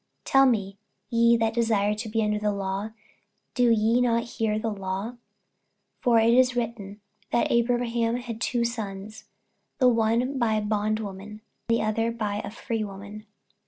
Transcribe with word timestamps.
48:004:021 0.25 0.31
Tell 0.31 0.45
me, 0.47 0.77
ye 1.11 1.37
that 1.37 1.53
desire 1.53 1.93
to 1.93 2.09
be 2.09 2.23
under 2.23 2.39
the 2.39 2.51
law, 2.51 2.89
do 3.53 3.69
ye 3.69 4.01
not 4.01 4.23
hear 4.23 4.57
the 4.57 4.71
law? 4.73 5.11
48:004:022 6.01 6.01
For 6.01 6.19
it 6.19 6.33
is 6.33 6.55
written, 6.55 7.01
that 7.29 7.51
Abraham 7.51 8.15
had 8.15 8.41
two 8.41 8.65
sons, 8.65 9.25
the 9.77 9.89
one 9.89 10.39
by 10.39 10.55
a 10.55 10.61
bondmaid, 10.63 11.41
the 11.67 11.83
other 11.83 12.11
by 12.11 12.41
a 12.43 12.49
freewoman. 12.49 13.27